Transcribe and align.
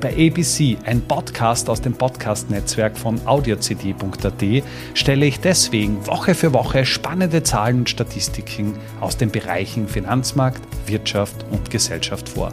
Bei 0.00 0.12
ABC, 0.12 0.76
ein 0.84 1.00
Podcast 1.00 1.70
aus 1.70 1.80
dem 1.80 1.94
Podcast-Netzwerk 1.94 2.98
von 2.98 3.18
audiocd.at, 3.26 4.62
stelle 4.92 5.24
ich 5.24 5.40
deswegen 5.40 6.06
Woche 6.06 6.34
für 6.34 6.52
Woche 6.52 6.84
spannende 6.84 7.42
Zahlen 7.42 7.78
und 7.78 7.88
Statistiken 7.88 8.74
aus 9.00 9.16
den 9.16 9.30
Bereichen 9.30 9.88
Finanzmarkt, 9.88 10.60
Wirtschaft 10.86 11.46
und 11.50 11.70
Gesellschaft 11.70 12.28
vor. 12.28 12.52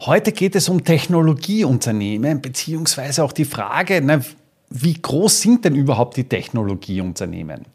Heute 0.00 0.32
geht 0.32 0.56
es 0.56 0.70
um 0.70 0.82
Technologieunternehmen, 0.82 2.40
beziehungsweise 2.40 3.22
auch 3.22 3.32
die 3.32 3.44
Frage, 3.44 4.00
na, 4.02 4.22
wie 4.70 4.94
groß 4.94 5.42
sind 5.42 5.66
denn 5.66 5.74
überhaupt 5.74 6.16
die 6.16 6.24
Technologieunternehmen? 6.24 7.66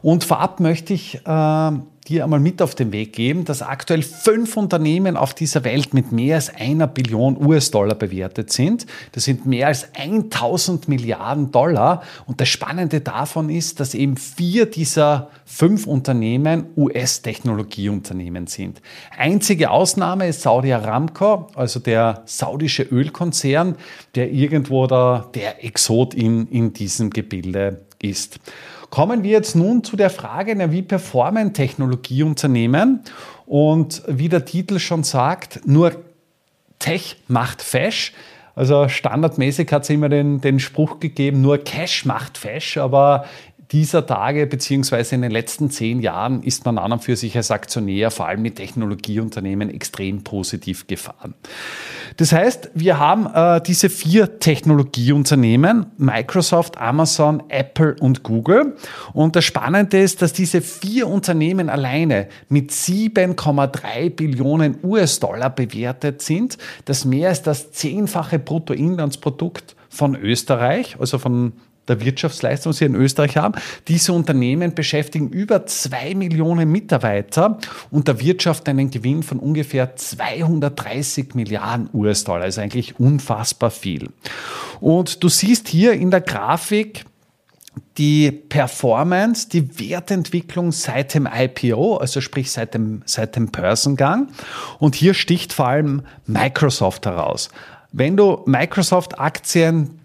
Und 0.00 0.24
vorab 0.24 0.60
möchte 0.60 0.94
ich 0.94 1.20
äh, 1.26 1.70
dir 2.10 2.24
einmal 2.24 2.40
mit 2.40 2.60
auf 2.60 2.74
den 2.74 2.92
Weg 2.92 3.12
geben, 3.12 3.44
dass 3.44 3.62
aktuell 3.62 4.02
fünf 4.02 4.56
Unternehmen 4.56 5.16
auf 5.16 5.32
dieser 5.32 5.64
Welt 5.64 5.94
mit 5.94 6.10
mehr 6.12 6.36
als 6.36 6.52
einer 6.54 6.86
Billion 6.86 7.36
US-Dollar 7.42 7.94
bewertet 7.94 8.52
sind. 8.52 8.86
Das 9.12 9.24
sind 9.24 9.46
mehr 9.46 9.68
als 9.68 9.94
1000 9.94 10.88
Milliarden 10.88 11.52
Dollar. 11.52 12.02
Und 12.26 12.40
das 12.40 12.48
Spannende 12.48 13.00
davon 13.00 13.48
ist, 13.48 13.80
dass 13.80 13.94
eben 13.94 14.16
vier 14.16 14.66
dieser 14.66 15.30
fünf 15.44 15.86
Unternehmen 15.86 16.66
US-Technologieunternehmen 16.76 18.46
sind. 18.48 18.82
Einzige 19.16 19.70
Ausnahme 19.70 20.28
ist 20.28 20.42
Saudi 20.42 20.72
Aramco, 20.72 21.48
also 21.54 21.78
der 21.78 22.22
saudische 22.26 22.82
Ölkonzern, 22.82 23.76
der 24.16 24.32
irgendwo 24.32 24.86
da 24.86 25.30
der 25.34 25.64
Exot 25.64 26.14
in, 26.14 26.48
in 26.48 26.72
diesem 26.72 27.10
Gebilde 27.10 27.82
ist. 28.02 28.40
Kommen 28.90 29.22
wir 29.22 29.30
jetzt 29.30 29.54
nun 29.54 29.84
zu 29.84 29.96
der 29.96 30.10
Frage, 30.10 30.56
wie 30.72 30.82
performen 30.82 31.54
Technologieunternehmen? 31.54 33.00
Und 33.46 34.02
wie 34.06 34.28
der 34.28 34.44
Titel 34.44 34.78
schon 34.78 35.04
sagt, 35.04 35.60
nur 35.64 35.92
Tech 36.80 37.16
macht 37.28 37.62
Fash. 37.62 38.12
Also 38.56 38.88
standardmäßig 38.88 39.70
hat 39.72 39.84
es 39.84 39.90
immer 39.90 40.08
den, 40.08 40.40
den 40.40 40.58
Spruch 40.58 40.98
gegeben, 40.98 41.40
nur 41.40 41.58
Cash 41.58 42.04
macht 42.04 42.36
Fash, 42.36 42.76
aber 42.76 43.24
dieser 43.72 44.04
Tage 44.04 44.46
beziehungsweise 44.46 45.14
in 45.14 45.22
den 45.22 45.30
letzten 45.30 45.70
zehn 45.70 46.00
Jahren 46.00 46.42
ist 46.42 46.64
man 46.64 46.78
an 46.78 46.92
und 46.92 47.04
für 47.04 47.14
sich 47.16 47.36
als 47.36 47.50
Aktionär, 47.50 48.10
vor 48.10 48.26
allem 48.26 48.42
mit 48.42 48.56
Technologieunternehmen, 48.56 49.70
extrem 49.70 50.24
positiv 50.24 50.86
gefahren. 50.88 51.34
Das 52.16 52.32
heißt, 52.32 52.70
wir 52.74 52.98
haben 52.98 53.26
äh, 53.32 53.60
diese 53.60 53.88
vier 53.88 54.40
Technologieunternehmen, 54.40 55.86
Microsoft, 55.98 56.78
Amazon, 56.78 57.44
Apple 57.48 57.94
und 58.00 58.24
Google. 58.24 58.76
Und 59.12 59.36
das 59.36 59.44
Spannende 59.44 60.00
ist, 60.00 60.20
dass 60.20 60.32
diese 60.32 60.60
vier 60.60 61.06
Unternehmen 61.06 61.68
alleine 61.68 62.28
mit 62.48 62.72
7,3 62.72 64.10
Billionen 64.10 64.78
US-Dollar 64.82 65.50
bewertet 65.50 66.22
sind. 66.22 66.58
Das 66.86 67.04
mehr 67.04 67.28
als 67.28 67.42
das 67.42 67.70
zehnfache 67.70 68.40
Bruttoinlandsprodukt 68.40 69.76
von 69.88 70.16
Österreich, 70.16 70.96
also 70.98 71.18
von 71.18 71.52
der 71.90 72.00
Wirtschaftsleistung, 72.00 72.72
die 72.72 72.78
sie 72.78 72.84
in 72.86 72.94
Österreich 72.94 73.36
haben. 73.36 73.54
Diese 73.88 74.12
Unternehmen 74.12 74.74
beschäftigen 74.74 75.28
über 75.28 75.66
zwei 75.66 76.14
Millionen 76.14 76.70
Mitarbeiter 76.70 77.58
und 77.90 78.08
der 78.08 78.20
Wirtschaft 78.20 78.68
einen 78.68 78.90
Gewinn 78.90 79.22
von 79.22 79.38
ungefähr 79.38 79.96
230 79.96 81.34
Milliarden 81.34 81.90
US-Dollar. 81.92 82.44
Also 82.44 82.60
eigentlich 82.60 82.98
unfassbar 82.98 83.70
viel. 83.70 84.08
Und 84.80 85.22
du 85.22 85.28
siehst 85.28 85.68
hier 85.68 85.92
in 85.92 86.10
der 86.10 86.22
Grafik, 86.22 87.04
die 87.98 88.30
Performance, 88.30 89.48
die 89.48 89.78
Wertentwicklung 89.78 90.72
seit 90.72 91.14
dem 91.14 91.28
IPO, 91.32 91.96
also 91.96 92.20
sprich 92.20 92.50
seit 92.50 92.74
dem, 92.74 93.02
seit 93.04 93.36
dem 93.36 93.48
Börsengang. 93.48 94.28
Und 94.78 94.94
hier 94.94 95.14
sticht 95.14 95.52
vor 95.52 95.68
allem 95.68 96.02
Microsoft 96.26 97.06
heraus. 97.06 97.50
Wenn 97.92 98.16
du 98.16 98.42
Microsoft-Aktien 98.46 99.99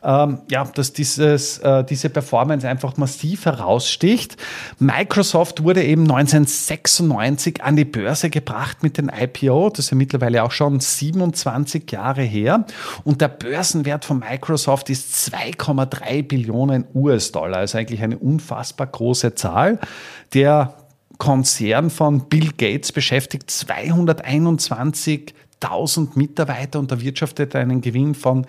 ähm, 0.06 0.38
ja, 0.48 0.64
dass 0.64 0.92
dieses, 0.92 1.58
äh, 1.58 1.82
diese 1.82 2.08
Performance 2.08 2.68
einfach 2.68 2.96
massiv 2.96 3.44
heraussticht. 3.44 4.36
Microsoft 4.78 5.64
wurde 5.64 5.82
eben 5.82 6.02
1996 6.02 7.64
an 7.64 7.74
die 7.74 7.84
Börse 7.84 8.30
gebracht 8.30 8.84
mit 8.84 8.98
dem 8.98 9.10
IPO. 9.10 9.70
Das 9.70 9.86
ist 9.86 9.90
ja 9.90 9.96
mittlerweile 9.96 10.44
auch 10.44 10.52
schon 10.52 10.78
27 10.78 11.90
Jahre 11.90 12.22
her. 12.22 12.66
Und 13.02 13.20
der 13.20 13.26
Börsenwert 13.28 14.04
von 14.04 14.20
Microsoft 14.20 14.90
ist 14.90 15.12
2,3 15.32 16.22
Billionen 16.22 16.84
US-Dollar. 16.94 17.58
Also 17.58 17.78
eigentlich 17.78 18.02
eine 18.02 18.16
unfassbar 18.16 18.86
große 18.86 19.34
Zahl. 19.34 19.80
Der 20.34 20.74
Konzern 21.18 21.90
von 21.90 22.28
Bill 22.28 22.52
Gates 22.56 22.92
beschäftigt 22.92 23.50
221.000 23.50 26.10
Mitarbeiter 26.14 26.78
und 26.78 26.92
erwirtschaftet 26.92 27.56
einen 27.56 27.80
Gewinn 27.80 28.14
von 28.14 28.46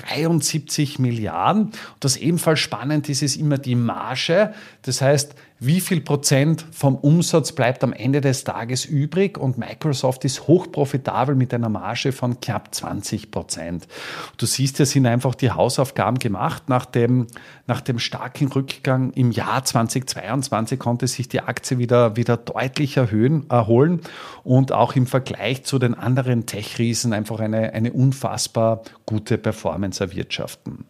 73 0.00 0.98
Milliarden. 0.98 1.72
das 2.00 2.16
ebenfalls 2.16 2.60
spannend 2.60 3.08
ist, 3.08 3.22
ist 3.22 3.36
immer 3.36 3.58
die 3.58 3.74
Marge. 3.74 4.54
Das 4.82 5.00
heißt, 5.00 5.34
wie 5.60 5.80
viel 5.80 6.00
Prozent 6.00 6.64
vom 6.70 6.94
Umsatz 6.94 7.50
bleibt 7.50 7.82
am 7.82 7.92
Ende 7.92 8.20
des 8.20 8.44
Tages 8.44 8.84
übrig 8.84 9.36
und 9.36 9.58
Microsoft 9.58 10.24
ist 10.24 10.46
hochprofitabel 10.46 11.34
mit 11.34 11.52
einer 11.52 11.68
Marge 11.68 12.12
von 12.12 12.40
knapp 12.40 12.72
20 12.72 13.32
Prozent. 13.32 13.88
Du 14.36 14.46
siehst, 14.46 14.76
hier 14.76 14.86
sind 14.86 15.06
einfach 15.06 15.34
die 15.34 15.50
Hausaufgaben 15.50 16.20
gemacht. 16.20 16.68
Nach 16.68 16.84
dem, 16.84 17.26
nach 17.66 17.80
dem 17.80 17.98
starken 17.98 18.46
Rückgang 18.52 19.12
im 19.14 19.32
Jahr 19.32 19.64
2022 19.64 20.78
konnte 20.78 21.08
sich 21.08 21.28
die 21.28 21.40
Aktie 21.40 21.78
wieder, 21.78 22.14
wieder 22.14 22.36
deutlich 22.36 22.96
erhöhen, 22.96 23.50
erholen 23.50 24.00
und 24.44 24.70
auch 24.70 24.94
im 24.94 25.08
Vergleich 25.08 25.64
zu 25.64 25.80
den 25.80 25.94
anderen 25.94 26.46
Tech-Riesen 26.46 27.12
einfach 27.12 27.40
eine, 27.40 27.72
eine 27.72 27.92
unfassbar 27.92 28.82
gute 29.06 29.38
Performance 29.38 30.02
erwirtschaften. 30.02 30.84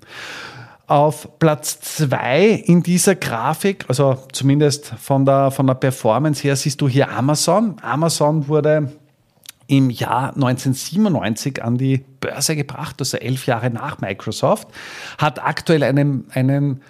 Auf 0.89 1.39
Platz 1.39 1.81
zwei 1.81 2.47
in 2.65 2.83
dieser 2.83 3.15
Grafik, 3.15 3.85
also 3.89 4.17
zumindest 4.33 4.87
von 4.87 5.27
der, 5.27 5.51
von 5.51 5.67
der 5.67 5.75
Performance 5.75 6.43
her, 6.43 6.57
siehst 6.57 6.81
du 6.81 6.89
hier 6.89 7.11
Amazon. 7.11 7.77
Amazon 7.83 8.49
wurde 8.49 8.91
im 9.67 9.91
Jahr 9.91 10.35
1997 10.35 11.63
an 11.63 11.77
die 11.77 11.99
Börse 11.99 12.57
gebracht, 12.57 12.97
also 13.01 13.19
elf 13.19 13.45
Jahre 13.45 13.69
nach 13.69 14.01
Microsoft, 14.01 14.69
hat 15.19 15.45
aktuell 15.45 15.83
einen, 15.83 16.25
einen 16.33 16.81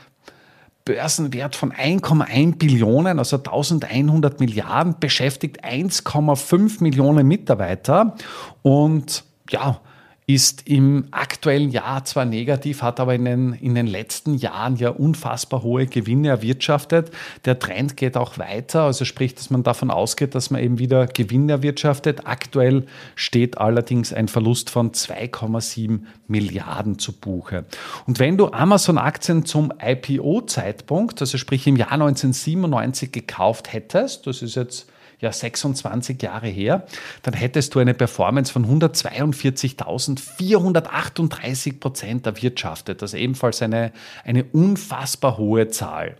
Börsenwert 0.84 1.56
von 1.56 1.72
1,1 1.72 2.56
Billionen, 2.56 3.18
also 3.18 3.36
1100 3.38 4.38
Milliarden, 4.38 4.94
beschäftigt 5.00 5.64
1,5 5.64 6.84
Millionen 6.84 7.26
Mitarbeiter 7.26 8.14
und 8.62 9.24
ja, 9.50 9.80
ist 10.28 10.68
im 10.68 11.06
aktuellen 11.10 11.70
Jahr 11.70 12.04
zwar 12.04 12.26
negativ, 12.26 12.82
hat 12.82 13.00
aber 13.00 13.14
in 13.14 13.24
den, 13.24 13.52
in 13.54 13.74
den 13.74 13.86
letzten 13.86 14.34
Jahren 14.34 14.76
ja 14.76 14.90
unfassbar 14.90 15.62
hohe 15.62 15.86
Gewinne 15.86 16.28
erwirtschaftet. 16.28 17.10
Der 17.46 17.58
Trend 17.58 17.96
geht 17.96 18.14
auch 18.14 18.36
weiter, 18.36 18.82
also 18.82 19.06
sprich, 19.06 19.34
dass 19.34 19.48
man 19.48 19.62
davon 19.62 19.90
ausgeht, 19.90 20.34
dass 20.34 20.50
man 20.50 20.62
eben 20.62 20.78
wieder 20.78 21.06
Gewinne 21.06 21.52
erwirtschaftet. 21.52 22.26
Aktuell 22.26 22.84
steht 23.14 23.56
allerdings 23.56 24.12
ein 24.12 24.28
Verlust 24.28 24.68
von 24.68 24.92
2,7 24.92 26.00
Milliarden 26.26 26.98
zu 26.98 27.14
Buche. 27.14 27.64
Und 28.06 28.18
wenn 28.18 28.36
du 28.36 28.52
Amazon-Aktien 28.52 29.46
zum 29.46 29.72
IPO-Zeitpunkt, 29.80 31.22
also 31.22 31.38
sprich 31.38 31.66
im 31.66 31.76
Jahr 31.76 31.92
1997 31.92 33.12
gekauft 33.12 33.72
hättest, 33.72 34.26
das 34.26 34.42
ist 34.42 34.56
jetzt 34.56 34.88
ja 35.20 35.32
26 35.32 36.22
Jahre 36.22 36.48
her, 36.48 36.86
dann 37.22 37.34
hättest 37.34 37.74
du 37.74 37.80
eine 37.80 37.94
Performance 37.94 38.52
von 38.52 38.80
142.438 38.80 41.80
Prozent 41.80 42.26
erwirtschaftet. 42.26 43.02
Das 43.02 43.14
ist 43.14 43.20
ebenfalls 43.20 43.60
eine, 43.62 43.90
eine 44.24 44.44
unfassbar 44.44 45.38
hohe 45.38 45.66
Zahl. 45.68 46.16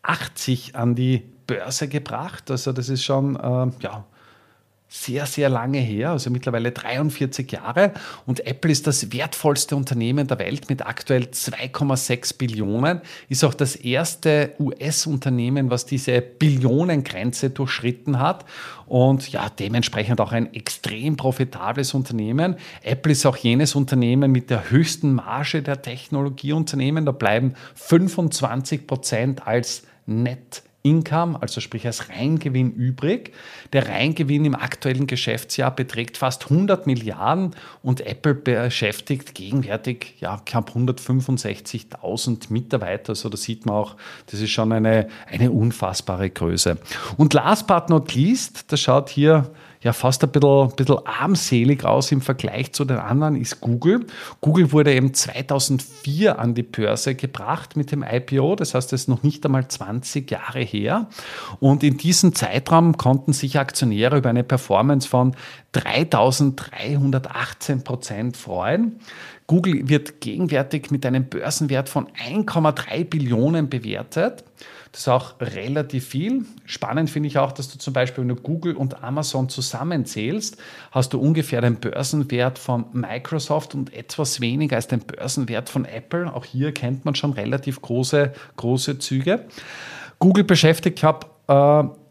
1980 0.08 0.76
an 0.76 0.96
die 0.96 1.24
Börse 1.48 1.88
gebracht. 1.88 2.52
Also 2.52 2.74
das 2.74 2.90
ist 2.90 3.04
schon 3.04 3.36
äh, 3.36 3.72
ja, 3.82 4.06
sehr, 4.90 5.26
sehr 5.26 5.50
lange 5.50 5.80
her, 5.80 6.12
also 6.12 6.30
mittlerweile 6.30 6.72
43 6.72 7.52
Jahre. 7.52 7.92
Und 8.26 8.46
Apple 8.48 8.72
ist 8.72 8.88
das 8.88 9.12
wertvollste 9.12 9.76
Unternehmen 9.76 10.28
der 10.28 10.40
Welt 10.40 10.70
mit 10.70 10.86
aktuell 10.86 11.24
2,6 11.24 12.38
Billionen, 12.38 13.02
ist 13.28 13.44
auch 13.44 13.54
das 13.54 13.76
erste 13.76 14.54
US-Unternehmen, 14.60 15.70
was 15.70 15.86
diese 15.86 16.22
Billionengrenze 16.22 17.50
durchschritten 17.50 18.20
hat. 18.20 18.46
Und 18.86 19.30
ja, 19.30 19.50
dementsprechend 19.50 20.22
auch 20.22 20.32
ein 20.32 20.54
extrem 20.54 21.18
profitables 21.18 21.94
Unternehmen. 21.94 22.56
Apple 22.82 23.12
ist 23.12 23.26
auch 23.26 23.36
jenes 23.36 23.76
Unternehmen 23.76 24.32
mit 24.32 24.50
der 24.50 24.70
höchsten 24.70 25.16
Marge 25.16 25.62
der 25.62 25.82
Technologieunternehmen. 25.82 27.06
Da 27.06 27.12
bleiben 27.12 27.56
25 27.76 28.88
Prozent 28.88 29.46
als 29.46 29.84
Net 30.06 30.64
Income, 30.90 31.42
also 31.42 31.62
sprich 31.62 31.86
als 31.86 32.10
Reingewinn 32.10 32.72
übrig. 32.72 33.34
Der 33.74 33.88
Reingewinn 33.90 34.46
im 34.46 34.56
aktuellen 34.56 35.08
Geschäftsjahr 35.08 35.76
beträgt 35.76 36.18
fast 36.18 36.46
100 36.46 36.88
Milliarden 36.88 37.56
und 37.84 38.02
Apple 38.02 38.34
beschäftigt 38.34 39.36
gegenwärtig 39.36 40.16
ja, 40.20 40.42
knapp 40.46 40.72
165.000 40.76 42.52
Mitarbeiter. 42.52 43.10
Also 43.10 43.30
da 43.30 43.38
sieht 43.38 43.66
man 43.66 43.76
auch, 43.76 43.96
das 44.28 44.40
ist 44.40 44.52
schon 44.52 44.72
eine, 44.72 45.10
eine 45.30 45.52
unfassbare 45.52 46.30
Größe. 46.30 46.78
Und 47.18 47.34
last 47.34 47.68
but 47.68 47.90
not 47.90 48.14
least, 48.14 48.72
das 48.72 48.80
schaut 48.80 49.10
hier 49.10 49.52
ja 49.82 49.94
fast 49.94 50.24
ein 50.24 50.32
bisschen, 50.32 50.72
bisschen 50.76 51.06
armselig 51.06 51.86
aus 51.86 52.12
im 52.12 52.22
Vergleich 52.22 52.74
zu 52.74 52.86
den 52.86 52.98
anderen, 52.98 53.36
ist 53.36 53.62
Google. 53.62 54.08
Google 54.42 54.72
wurde 54.72 54.94
eben 54.94 55.14
2004 55.14 56.40
an 56.40 56.56
die 56.56 56.64
Börse 56.64 57.14
gebracht 57.16 57.76
mit 57.76 57.92
dem 57.92 58.04
IPO, 58.04 58.56
das 58.56 58.74
heißt, 58.74 58.94
es 58.94 59.02
ist 59.02 59.08
noch 59.08 59.22
nicht 59.24 59.46
einmal 59.46 59.68
20 59.68 60.32
Jahre 60.32 60.62
her. 60.62 61.08
Und 61.60 61.84
in 61.84 61.98
diesem 61.98 62.34
Zeitraum 62.34 62.98
konnten 62.98 63.34
sich 63.34 63.60
Aktionäre 63.60 64.18
über 64.18 64.30
eine 64.30 64.44
Performance 64.44 65.08
von 65.08 65.36
3318 65.74 67.84
Prozent 67.84 68.38
freuen. 68.38 69.00
Google 69.48 69.88
wird 69.88 70.22
gegenwärtig 70.22 70.92
mit 70.92 71.06
einem 71.06 71.30
Börsenwert 71.30 71.88
von 71.88 72.08
1,3 72.08 73.06
Billionen 73.06 73.70
bewertet. 73.70 74.44
Das 74.98 75.04
ist 75.04 75.10
auch 75.10 75.36
relativ 75.40 76.08
viel. 76.08 76.44
Spannend 76.66 77.12
finde 77.12 77.28
ich 77.28 77.38
auch, 77.38 77.52
dass 77.52 77.70
du 77.70 77.78
zum 77.78 77.94
Beispiel, 77.94 78.24
wenn 78.24 78.30
du 78.30 78.36
Google 78.36 78.76
und 78.76 79.04
Amazon 79.04 79.48
zusammenzählst, 79.48 80.58
hast 80.90 81.14
du 81.14 81.20
ungefähr 81.20 81.62
den 81.62 81.76
Börsenwert 81.76 82.58
von 82.58 82.86
Microsoft 82.94 83.76
und 83.76 83.94
etwas 83.94 84.42
weniger 84.42 84.76
als 84.76 84.88
den 84.88 85.02
Börsenwert 85.02 85.70
von 85.70 85.86
Apple. 85.86 86.34
Auch 86.34 86.46
hier 86.46 86.74
kennt 86.74 87.06
man 87.06 87.14
schon 87.14 87.34
relativ 87.34 87.80
große, 87.80 88.34
große 88.56 88.98
Züge. 88.98 89.46
Google 90.18 90.46
beschäftigt, 90.46 90.98
ich 90.98 91.04
habe 91.04 91.28
äh, 91.48 92.07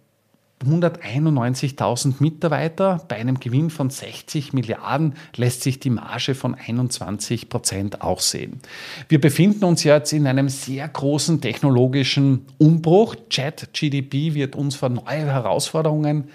191.000 0.64 2.14
Mitarbeiter. 2.20 3.04
Bei 3.08 3.16
einem 3.16 3.38
Gewinn 3.38 3.68
von 3.68 3.90
60 3.90 4.52
Milliarden 4.54 5.14
lässt 5.36 5.62
sich 5.62 5.80
die 5.80 5.90
Marge 5.90 6.34
von 6.34 6.54
21 6.54 7.48
Prozent 7.48 8.00
auch 8.00 8.20
sehen. 8.20 8.60
Wir 9.08 9.20
befinden 9.20 9.64
uns 9.64 9.84
jetzt 9.84 10.12
in 10.12 10.26
einem 10.26 10.48
sehr 10.48 10.88
großen 10.88 11.40
technologischen 11.40 12.46
Umbruch. 12.58 13.16
Chat-GDP 13.28 14.34
wird 14.34 14.56
uns 14.56 14.76
vor 14.76 14.88
neue 14.88 15.26
Herausforderungen 15.26 16.30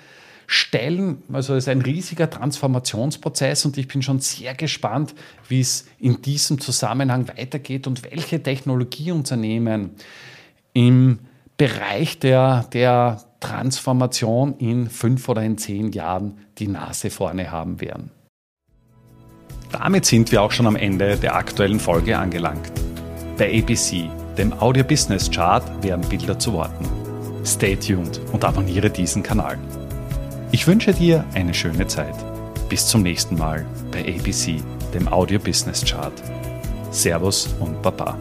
stellen. 0.46 1.24
Also 1.32 1.56
es 1.56 1.64
ist 1.64 1.70
ein 1.70 1.82
riesiger 1.82 2.30
Transformationsprozess 2.30 3.66
und 3.66 3.78
ich 3.78 3.88
bin 3.88 4.02
schon 4.04 4.20
sehr 4.20 4.54
gespannt, 4.54 5.16
wie 5.48 5.62
es 5.62 5.86
in 5.98 6.22
diesem 6.22 6.60
Zusammenhang 6.60 7.28
weitergeht 7.30 7.88
und 7.88 8.04
welche 8.04 8.44
Technologieunternehmen 8.44 9.92
im 10.74 11.20
Bereich 11.58 12.20
der, 12.20 12.66
der 12.74 13.24
Transformation 13.42 14.56
in 14.58 14.90
fünf 14.90 15.28
oder 15.28 15.44
in 15.44 15.58
zehn 15.58 15.92
Jahren 15.92 16.38
die 16.58 16.70
Nase 16.70 17.10
vorne 17.10 17.52
haben 17.52 17.82
werden. 17.82 18.12
Damit 19.72 20.06
sind 20.06 20.32
wir 20.32 20.42
auch 20.42 20.52
schon 20.52 20.68
am 20.68 20.76
Ende 20.76 21.18
der 21.18 21.36
aktuellen 21.36 21.80
Folge 21.80 22.18
angelangt. 22.18 22.72
Bei 23.38 23.60
ABC, 23.60 24.10
dem 24.38 24.54
Audio 24.54 24.84
Business 24.84 25.30
Chart, 25.30 25.64
werden 25.84 26.08
Bilder 26.08 26.38
zu 26.38 26.54
Worten. 26.54 26.86
Stay 27.46 27.76
tuned 27.76 28.22
und 28.32 28.46
abonniere 28.46 28.90
diesen 28.90 29.24
Kanal. 29.24 29.58
Ich 30.52 30.68
wünsche 30.68 30.94
dir 30.94 31.26
eine 31.34 31.54
schöne 31.54 31.88
Zeit. 31.88 32.16
Bis 32.70 32.88
zum 32.88 33.02
nächsten 33.02 33.38
Mal 33.38 33.66
bei 33.92 34.02
ABC, 34.02 34.62
dem 34.94 35.08
Audio 35.08 35.40
Business 35.40 35.84
Chart. 35.84 36.14
Servus 36.92 37.48
und 37.60 37.82
Baba. 37.82 38.18